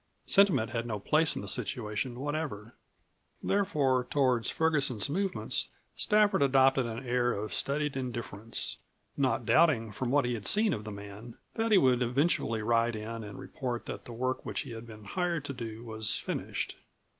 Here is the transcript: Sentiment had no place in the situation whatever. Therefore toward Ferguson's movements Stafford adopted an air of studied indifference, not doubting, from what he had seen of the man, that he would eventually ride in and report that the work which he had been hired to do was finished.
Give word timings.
Sentiment 0.25 0.71
had 0.71 0.87
no 0.87 0.97
place 0.97 1.35
in 1.35 1.43
the 1.43 1.47
situation 1.47 2.19
whatever. 2.19 2.73
Therefore 3.43 4.03
toward 4.03 4.47
Ferguson's 4.47 5.11
movements 5.11 5.69
Stafford 5.95 6.41
adopted 6.41 6.87
an 6.87 7.05
air 7.05 7.33
of 7.33 7.53
studied 7.53 7.95
indifference, 7.95 8.77
not 9.15 9.45
doubting, 9.45 9.91
from 9.91 10.09
what 10.09 10.25
he 10.25 10.33
had 10.33 10.47
seen 10.47 10.73
of 10.73 10.85
the 10.85 10.91
man, 10.91 11.37
that 11.53 11.71
he 11.71 11.77
would 11.77 12.01
eventually 12.01 12.63
ride 12.63 12.95
in 12.95 13.23
and 13.23 13.37
report 13.37 13.85
that 13.85 14.05
the 14.05 14.11
work 14.11 14.43
which 14.43 14.61
he 14.61 14.71
had 14.71 14.87
been 14.87 15.03
hired 15.03 15.45
to 15.45 15.53
do 15.53 15.83
was 15.83 16.15
finished. 16.17 16.77